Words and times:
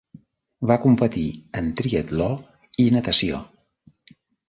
Va 0.71 0.77
competir 0.85 1.27
en 1.63 1.71
triatló 1.83 2.33
i 2.87 2.91
natació. 2.99 3.47